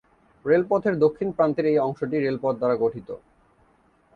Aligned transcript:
রেলপথের 0.45 0.95
দক্ষিণ 0.99 1.29
প্রান্তের 1.31 1.65
এই 1.65 1.77
অংশটি 1.79 2.17
রেলপথ 2.17 2.53
দ্বারা 2.57 2.75
গঠিত। 2.75 3.09